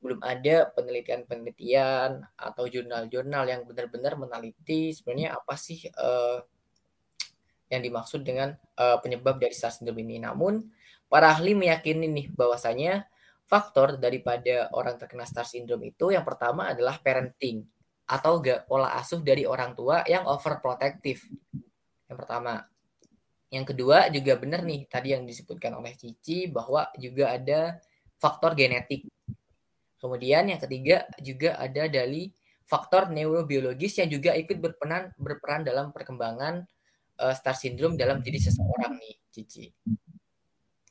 Belum 0.00 0.20
ada 0.24 0.72
penelitian-penelitian 0.72 2.24
atau 2.36 2.64
jurnal-jurnal 2.64 3.44
yang 3.44 3.64
benar-benar 3.68 4.16
meneliti 4.16 4.92
sebenarnya 4.96 5.36
apa 5.36 5.54
sih 5.56 5.84
uh, 5.92 6.40
yang 7.68 7.82
dimaksud 7.82 8.22
dengan 8.22 8.54
uh, 8.78 8.96
penyebab 9.02 9.36
dari 9.36 9.52
star 9.52 9.72
syndrome 9.72 10.00
ini. 10.00 10.22
Namun 10.22 10.64
Para 11.06 11.30
ahli 11.30 11.54
meyakini 11.54 12.10
nih 12.10 12.26
bahwasanya 12.34 13.06
faktor 13.46 13.96
daripada 13.96 14.66
orang 14.74 14.98
terkena 14.98 15.22
star 15.22 15.46
syndrome 15.46 15.94
itu 15.94 16.10
yang 16.10 16.26
pertama 16.26 16.66
adalah 16.74 16.98
parenting 16.98 17.62
atau 18.06 18.38
gak 18.38 18.66
pola 18.70 18.94
asuh 18.98 19.22
dari 19.22 19.46
orang 19.46 19.74
tua 19.74 20.02
yang 20.06 20.26
overprotective. 20.26 21.22
Yang 22.06 22.18
pertama. 22.18 22.62
Yang 23.46 23.74
kedua 23.74 24.10
juga 24.10 24.34
benar 24.42 24.66
nih 24.66 24.90
tadi 24.90 25.14
yang 25.14 25.22
disebutkan 25.22 25.78
oleh 25.78 25.94
Cici 25.94 26.50
bahwa 26.50 26.90
juga 26.98 27.38
ada 27.38 27.78
faktor 28.18 28.58
genetik. 28.58 29.06
Kemudian 30.02 30.50
yang 30.50 30.58
ketiga 30.58 31.06
juga 31.22 31.54
ada 31.54 31.86
dari 31.86 32.34
faktor 32.66 33.14
neurobiologis 33.14 34.02
yang 34.02 34.10
juga 34.10 34.34
ikut 34.34 34.58
berperan 34.58 35.14
berperan 35.14 35.62
dalam 35.62 35.94
perkembangan 35.94 36.66
uh, 37.22 37.34
star 37.38 37.54
syndrome 37.54 37.94
dalam 37.94 38.18
diri 38.18 38.42
seseorang 38.42 38.98
nih, 38.98 39.14
Cici. 39.30 39.70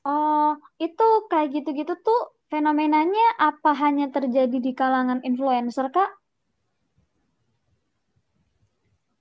Oh, 0.06 0.54
itu 0.78 1.08
kayak 1.34 1.50
gitu-gitu 1.50 1.98
tuh 1.98 2.22
fenomenanya 2.54 3.42
apa 3.42 3.74
hanya 3.74 4.14
terjadi 4.14 4.54
di 4.54 4.72
kalangan 4.78 5.26
influencer, 5.26 5.90
Kak? 5.90 6.12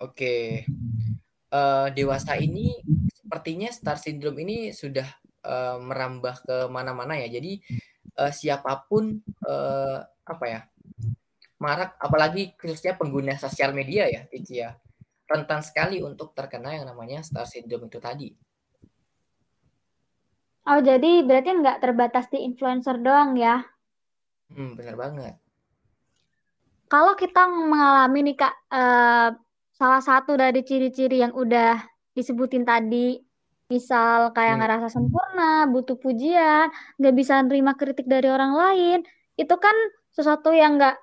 Oke. 0.05 0.69
Uh, 1.49 1.89
dewasa 1.95 2.37
ini 2.37 2.77
sepertinya 3.15 3.73
star 3.73 3.97
syndrome 3.97 4.45
ini 4.45 4.77
sudah 4.77 5.07
uh, 5.49 5.81
merambah 5.81 6.45
ke 6.45 6.57
mana-mana 6.69 7.17
ya. 7.17 7.33
Jadi 7.33 7.65
uh, 8.21 8.29
siapa 8.29 8.85
pun 8.85 9.25
uh, 9.49 10.05
apa 10.05 10.45
ya? 10.45 10.61
marak 11.65 11.97
apalagi 11.97 12.53
khususnya 12.61 12.93
pengguna 12.99 13.41
sosial 13.41 13.73
media 13.73 14.05
ya 14.11 14.29
Cici 14.29 14.61
ya 14.61 14.77
rentan 15.25 15.65
sekali 15.65 16.05
untuk 16.05 16.37
terkena 16.37 16.77
yang 16.77 16.85
namanya 16.85 17.25
star 17.25 17.49
syndrome 17.49 17.89
itu 17.89 17.97
tadi. 17.97 18.29
Oh, 20.65 20.81
jadi 20.81 21.21
berarti 21.21 21.61
nggak 21.61 21.81
terbatas 21.85 22.33
di 22.33 22.41
influencer 22.41 22.97
doang 23.05 23.37
ya? 23.37 23.61
Hmm, 24.49 24.73
benar 24.77 24.97
banget. 24.97 25.35
Kalau 26.89 27.13
kita 27.17 27.45
mengalami 27.49 28.33
nih 28.33 28.37
Kak, 28.39 28.55
uh, 28.73 29.29
salah 29.77 30.03
satu 30.05 30.39
dari 30.41 30.65
ciri-ciri 30.65 31.21
yang 31.21 31.37
udah 31.37 31.85
disebutin 32.17 32.65
tadi, 32.65 33.21
misal 33.69 34.33
kayak 34.33 34.57
hmm. 34.57 34.61
ngerasa 34.65 34.89
sempurna, 34.89 35.69
butuh 35.69 36.01
pujian, 36.01 36.73
nggak 36.97 37.15
bisa 37.17 37.45
nerima 37.45 37.77
kritik 37.77 38.09
dari 38.09 38.31
orang 38.31 38.57
lain, 38.57 38.99
itu 39.37 39.55
kan 39.61 39.75
sesuatu 40.15 40.55
yang 40.55 40.81
nggak 40.81 40.97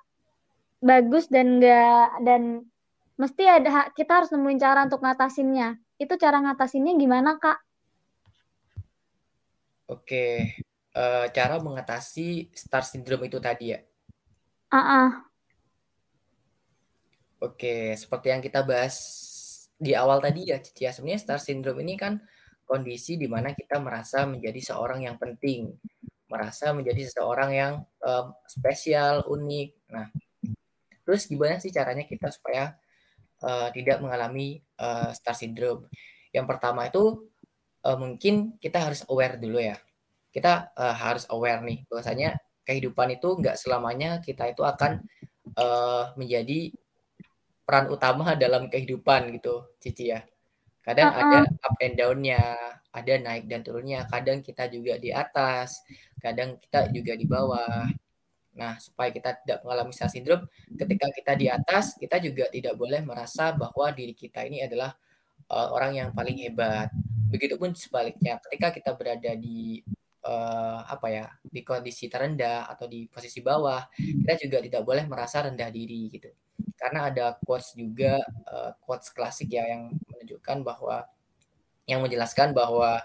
bagus 0.82 1.30
dan 1.30 1.62
nggak 1.62 2.24
dan 2.26 2.66
mesti 3.14 3.46
ada 3.46 3.92
kita 3.94 4.22
harus 4.22 4.34
nemuin 4.34 4.58
cara 4.58 4.88
untuk 4.88 5.04
ngatasinnya. 5.06 5.78
Itu 6.00 6.18
cara 6.18 6.42
ngatasinnya 6.42 6.98
gimana 6.98 7.38
kak? 7.38 7.62
Oke, 9.92 10.56
uh, 10.96 11.28
cara 11.28 11.60
mengatasi 11.60 12.48
star 12.56 12.80
syndrome 12.80 13.28
itu 13.28 13.36
tadi 13.36 13.76
ya? 13.76 13.80
Ah, 14.72 14.76
uh 14.76 14.80
-uh. 14.80 15.10
Oke, 17.44 17.92
seperti 17.92 18.32
yang 18.32 18.40
kita 18.40 18.64
bahas 18.64 18.96
di 19.76 19.92
awal 19.92 20.24
tadi 20.24 20.48
ya, 20.48 20.62
Cici. 20.62 20.88
Ya, 20.88 20.96
sebenarnya 20.96 21.20
star 21.20 21.40
syndrome 21.44 21.84
ini 21.84 22.00
kan 22.00 22.24
kondisi 22.64 23.20
di 23.20 23.28
mana 23.28 23.52
kita 23.52 23.82
merasa 23.84 24.24
menjadi 24.24 24.72
seorang 24.72 25.04
yang 25.04 25.20
penting, 25.20 25.76
merasa 26.30 26.72
menjadi 26.72 27.12
seseorang 27.12 27.50
yang 27.52 27.74
um, 28.00 28.32
spesial, 28.48 29.28
unik. 29.28 29.68
Nah, 29.92 30.08
terus 31.04 31.28
gimana 31.28 31.60
sih 31.60 31.68
caranya 31.68 32.08
kita 32.08 32.32
supaya 32.32 32.72
uh, 33.44 33.68
tidak 33.76 34.00
mengalami 34.00 34.56
uh, 34.80 35.12
star 35.12 35.36
syndrome? 35.36 35.84
Yang 36.32 36.46
pertama 36.48 36.88
itu 36.88 37.28
uh, 37.86 37.98
mungkin 37.98 38.56
kita 38.58 38.78
harus 38.78 39.02
aware 39.10 39.36
dulu 39.38 39.58
ya. 39.58 39.76
Kita 40.32 40.72
uh, 40.72 40.96
harus 40.96 41.28
aware 41.28 41.60
nih 41.60 41.84
bahwasanya 41.90 42.40
kehidupan 42.62 43.18
itu 43.18 43.28
nggak 43.36 43.58
selamanya 43.58 44.22
kita 44.22 44.48
itu 44.54 44.62
akan 44.62 45.02
uh, 45.58 46.14
menjadi 46.14 46.72
peran 47.62 47.90
utama 47.90 48.34
dalam 48.38 48.70
kehidupan 48.70 49.34
gitu, 49.38 49.76
Cici 49.78 50.10
ya. 50.10 50.22
Kadang 50.82 51.14
uh 51.14 51.18
-uh. 51.18 51.22
ada 51.22 51.40
up 51.62 51.76
and 51.78 51.94
down-nya, 51.94 52.42
ada 52.90 53.12
naik 53.18 53.46
dan 53.46 53.62
turunnya. 53.62 54.02
Kadang 54.10 54.42
kita 54.42 54.66
juga 54.66 54.98
di 54.98 55.14
atas, 55.14 55.78
kadang 56.18 56.58
kita 56.58 56.90
juga 56.90 57.12
di 57.14 57.26
bawah. 57.26 57.86
Nah, 58.52 58.76
supaya 58.76 59.08
kita 59.08 59.40
tidak 59.40 59.64
mengalami 59.64 59.96
star 59.96 60.12
syndrome, 60.12 60.44
ketika 60.76 61.08
kita 61.08 61.32
di 61.38 61.46
atas, 61.48 61.96
kita 61.96 62.20
juga 62.20 62.52
tidak 62.52 62.76
boleh 62.76 63.00
merasa 63.00 63.54
bahwa 63.56 63.88
diri 63.96 64.12
kita 64.12 64.44
ini 64.44 64.60
adalah 64.60 64.92
uh, 65.48 65.72
orang 65.72 65.96
yang 65.96 66.08
paling 66.12 66.36
hebat 66.36 66.92
Begitupun 67.32 67.72
sebaliknya, 67.72 68.36
ketika 68.44 68.68
kita 68.68 68.90
berada 68.92 69.32
di 69.32 69.80
uh, 70.28 70.84
apa 70.84 71.06
ya 71.08 71.26
di 71.40 71.64
kondisi 71.64 72.06
terendah 72.12 72.68
atau 72.68 72.84
di 72.84 73.08
posisi 73.08 73.40
bawah, 73.40 73.80
kita 73.96 74.36
juga 74.44 74.60
tidak 74.60 74.82
boleh 74.84 75.04
merasa 75.08 75.48
rendah 75.48 75.72
diri 75.72 76.12
gitu. 76.12 76.28
Karena 76.76 77.08
ada 77.08 77.40
quotes 77.40 77.72
juga 77.72 78.20
uh, 78.52 78.76
quotes 78.84 79.08
klasik 79.10 79.48
ya 79.50 79.64
yang 79.64 79.96
menunjukkan 80.12 80.60
bahwa 80.60 81.08
yang 81.88 82.04
menjelaskan 82.04 82.54
bahwa 82.54 83.02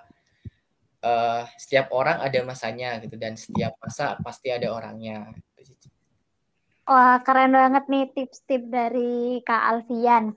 uh, 1.02 1.44
setiap 1.58 1.90
orang 1.96 2.22
ada 2.22 2.40
masanya 2.46 3.02
gitu 3.02 3.18
dan 3.18 3.34
setiap 3.40 3.74
masa 3.82 4.20
pasti 4.22 4.54
ada 4.54 4.70
orangnya. 4.70 5.34
Wah, 6.88 7.20
keren 7.20 7.52
banget 7.52 7.84
nih 7.92 8.06
tips-tips 8.16 8.72
dari 8.72 9.44
Kak 9.44 9.64
Alfian. 9.76 10.32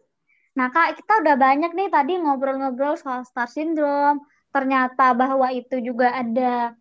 Nah, 0.61 0.69
Kak, 0.69 1.01
kita 1.01 1.25
udah 1.25 1.41
banyak 1.41 1.73
nih 1.73 1.89
tadi 1.89 2.21
ngobrol-ngobrol 2.21 2.93
soal 3.01 3.25
star 3.25 3.49
syndrome. 3.49 4.21
Ternyata 4.53 5.17
bahwa 5.17 5.49
itu 5.57 5.81
juga 5.81 6.13
ada 6.13 6.77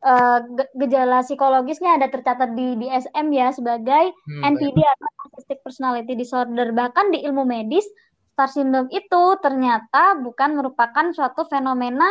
uh, 0.00 0.40
gejala 0.72 1.20
psikologisnya 1.20 2.00
ada 2.00 2.08
tercatat 2.08 2.56
di 2.56 2.80
DSM 2.80 3.28
ya 3.28 3.52
sebagai 3.52 4.08
hmm, 4.08 4.56
NPD 4.56 4.78
atau 4.80 5.04
Narcissistic 5.20 5.60
Personality 5.60 6.16
Disorder. 6.16 6.72
Bahkan 6.72 7.12
di 7.12 7.28
ilmu 7.28 7.44
medis, 7.44 7.84
star 8.32 8.48
syndrome 8.48 8.88
itu 8.88 9.22
ternyata 9.44 10.16
bukan 10.24 10.56
merupakan 10.56 11.12
suatu 11.12 11.44
fenomena 11.44 12.08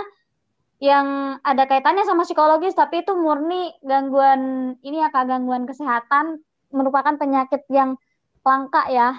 yang 0.78 1.42
ada 1.42 1.66
kaitannya 1.66 2.06
sama 2.06 2.22
psikologis, 2.22 2.78
tapi 2.78 3.02
itu 3.02 3.18
murni 3.18 3.74
gangguan 3.82 4.76
ini 4.86 5.02
ya 5.02 5.10
kak 5.10 5.26
gangguan 5.26 5.66
kesehatan 5.66 6.38
merupakan 6.70 7.18
penyakit 7.18 7.66
yang 7.74 7.98
langka 8.46 8.86
ya 8.94 9.18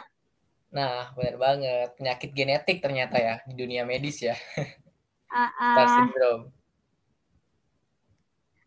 Nah, 0.75 1.15
benar 1.15 1.37
banget. 1.39 1.89
Penyakit 1.95 2.31
genetik 2.35 2.83
ternyata 2.83 3.15
ya 3.23 3.35
di 3.47 3.55
dunia 3.55 3.87
medis 3.87 4.19
ya. 4.19 4.35
Uh, 5.31 5.47
uh. 5.47 5.75
Star 5.79 5.89
syndrome. 6.03 6.45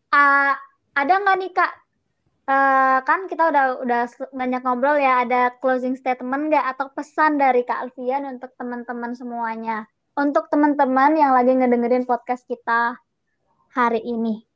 Uh, 0.08 0.56
ada 0.96 1.14
nggak 1.20 1.38
nih 1.44 1.52
kak? 1.52 1.74
Uh, 2.48 3.04
kan 3.04 3.28
kita 3.28 3.52
udah 3.52 3.84
udah 3.84 4.08
banyak 4.32 4.64
ngobrol 4.64 4.96
ya. 4.96 5.28
Ada 5.28 5.60
closing 5.60 6.00
statement 6.00 6.48
nggak 6.48 6.66
atau 6.76 6.88
pesan 6.96 7.36
dari 7.36 7.68
kak 7.68 7.92
Alfian 7.92 8.24
untuk 8.24 8.56
teman-teman 8.56 9.12
semuanya? 9.12 9.84
Untuk 10.16 10.48
teman-teman 10.48 11.14
yang 11.20 11.36
lagi 11.36 11.56
ngedengerin 11.60 12.08
podcast 12.08 12.48
kita 12.48 12.96
hari 13.76 14.00
ini. 14.00 14.48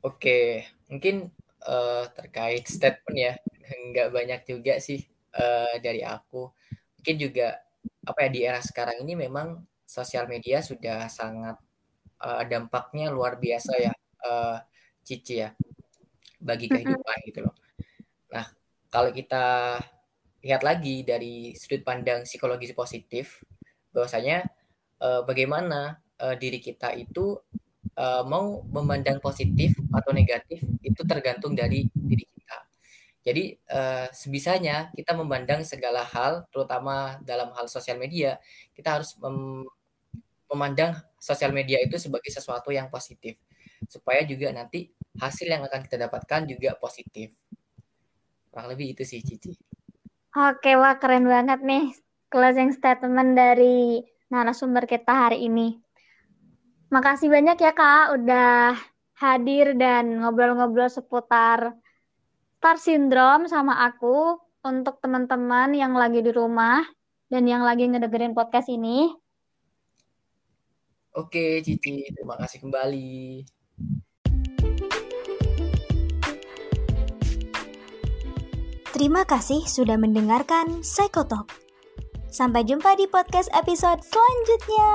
Oke, 0.00 0.64
mungkin 0.88 1.28
uh, 1.68 2.08
terkait 2.16 2.64
statement 2.64 3.16
ya 3.16 3.34
nggak 3.68 4.08
banyak 4.10 4.40
juga 4.48 4.80
sih 4.80 5.04
uh, 5.36 5.76
dari 5.80 6.02
aku. 6.02 6.48
Mungkin 7.00 7.16
juga 7.20 7.60
apa 8.04 8.24
ya 8.26 8.28
di 8.32 8.40
era 8.44 8.60
sekarang 8.64 9.04
ini 9.04 9.14
memang 9.28 9.60
sosial 9.84 10.28
media 10.28 10.60
sudah 10.64 11.08
sangat 11.08 11.56
uh, 12.20 12.42
dampaknya 12.44 13.12
luar 13.12 13.36
biasa 13.36 13.72
ya, 13.78 13.92
uh, 14.24 14.56
Cici 15.04 15.40
ya, 15.40 15.52
bagi 16.40 16.68
kehidupan 16.68 17.16
gitu 17.28 17.48
loh. 17.48 17.56
Nah, 18.32 18.44
kalau 18.92 19.08
kita 19.12 19.76
lihat 20.44 20.62
lagi 20.62 21.02
dari 21.02 21.56
sudut 21.56 21.82
pandang 21.82 22.28
psikologis 22.28 22.76
positif, 22.76 23.40
bahwasanya 23.92 24.44
uh, 25.00 25.24
bagaimana 25.24 25.98
uh, 26.20 26.36
diri 26.36 26.60
kita 26.60 26.92
itu 26.94 27.40
uh, 27.96 28.22
mau 28.28 28.62
memandang 28.68 29.18
positif 29.18 29.74
atau 29.90 30.12
negatif 30.12 30.62
itu 30.84 31.02
tergantung 31.08 31.56
dari 31.56 31.88
diri 31.92 32.28
jadi 33.28 33.44
uh, 33.68 34.08
sebisanya 34.08 34.88
kita 34.96 35.12
memandang 35.12 35.60
segala 35.60 36.00
hal, 36.00 36.48
terutama 36.48 37.20
dalam 37.20 37.52
hal 37.52 37.68
sosial 37.68 38.00
media, 38.00 38.40
kita 38.72 38.96
harus 38.96 39.12
mem 39.20 39.68
memandang 40.48 40.96
sosial 41.20 41.52
media 41.52 41.76
itu 41.84 42.00
sebagai 42.00 42.32
sesuatu 42.32 42.72
yang 42.72 42.88
positif, 42.88 43.36
supaya 43.84 44.24
juga 44.24 44.48
nanti 44.48 44.88
hasil 45.20 45.44
yang 45.44 45.60
akan 45.68 45.84
kita 45.84 46.08
dapatkan 46.08 46.48
juga 46.48 46.72
positif. 46.80 47.36
Kurang 48.48 48.72
lebih 48.72 48.96
itu 48.96 49.04
sih 49.04 49.20
Cici. 49.20 49.52
Oke, 50.32 50.72
wah 50.80 50.96
keren 50.96 51.28
banget 51.28 51.60
nih 51.60 51.92
closing 52.32 52.72
statement 52.72 53.36
dari 53.36 54.00
narasumber 54.32 54.88
kita 54.88 55.28
hari 55.28 55.44
ini. 55.52 55.76
Makasih 56.88 57.28
banyak 57.28 57.60
ya 57.60 57.76
Kak 57.76 58.16
udah 58.16 58.72
hadir 59.20 59.76
dan 59.76 60.24
ngobrol-ngobrol 60.24 60.88
seputar 60.88 61.76
Star 62.68 62.84
Syndrome 62.84 63.48
sama 63.48 63.80
aku 63.80 64.36
untuk 64.60 65.00
teman-teman 65.00 65.72
yang 65.72 65.96
lagi 65.96 66.20
di 66.20 66.28
rumah 66.28 66.84
dan 67.32 67.48
yang 67.48 67.64
lagi 67.64 67.88
ngedengerin 67.88 68.36
podcast 68.36 68.68
ini. 68.68 69.08
Oke, 71.16 71.64
Cici, 71.64 72.04
terima 72.12 72.36
kasih 72.36 72.60
kembali. 72.60 73.40
Terima 78.92 79.24
kasih 79.24 79.64
sudah 79.64 79.96
mendengarkan 79.96 80.84
Psychotalk. 80.84 81.48
Sampai 82.28 82.68
jumpa 82.68 83.00
di 83.00 83.08
podcast 83.08 83.48
episode 83.56 84.04
selanjutnya. 84.04 84.92